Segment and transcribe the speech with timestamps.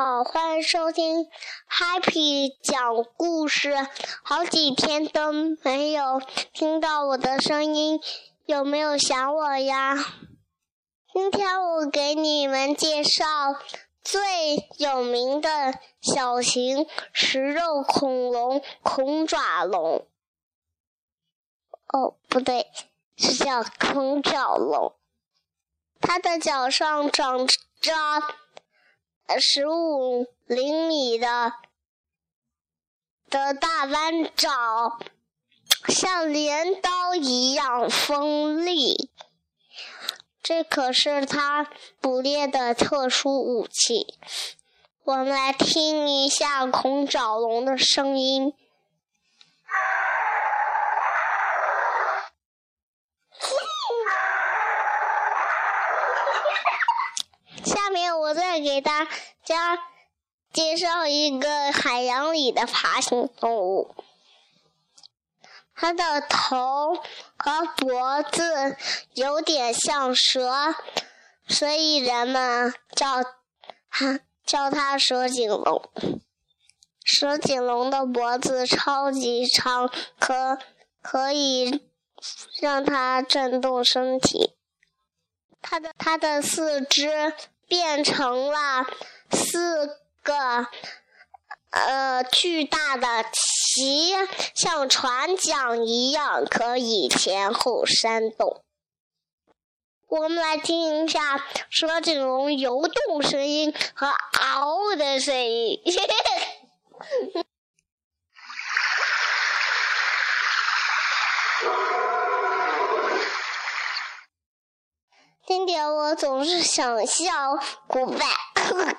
[0.00, 1.28] 好，欢迎收听
[1.68, 3.74] Happy 讲故事。
[4.22, 8.00] 好几天都没有听到我的声音，
[8.46, 9.96] 有没有想我呀？
[11.12, 13.24] 今天我给你们介绍
[14.00, 20.06] 最有名的小型食肉恐龙——恐爪龙。
[21.88, 22.68] 哦，不对，
[23.16, 24.94] 是叫恐爪龙。
[26.00, 27.52] 它的脚上长着。
[29.36, 31.52] 十五厘米的
[33.28, 34.98] 的大弯爪，
[35.88, 39.10] 像镰刀一样锋利。
[40.42, 44.18] 这可是它捕猎的特殊武器。
[45.04, 48.54] 我们来听一下恐爪龙的声音。
[57.88, 59.08] 下面我再给大
[59.42, 59.78] 家
[60.52, 63.94] 介绍一个海洋里的爬行动物。
[65.74, 66.96] 它的头
[67.38, 68.76] 和脖子
[69.14, 70.74] 有点像蛇，
[71.46, 73.24] 所以人们叫
[73.88, 75.90] 它叫它蛇颈龙。
[77.02, 80.58] 蛇颈龙的脖子超级长，可
[81.00, 81.88] 可以
[82.60, 84.54] 让它震动身体。
[85.62, 87.32] 它的它的四肢。
[87.68, 88.86] 变成了
[89.30, 90.66] 四个
[91.70, 98.64] 呃巨大的鳍，像船桨一样可以前后扇动。
[100.08, 105.78] 我们来听一下蛇颈龙游动声音和嗷的声音。
[115.46, 117.32] 今天我总是想笑
[117.88, 118.22] goodbye